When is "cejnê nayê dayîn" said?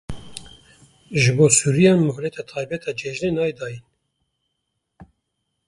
2.99-3.85